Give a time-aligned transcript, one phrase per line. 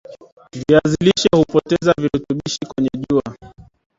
[0.53, 3.37] viazi lishe hupoteza virutubishi kwenye jua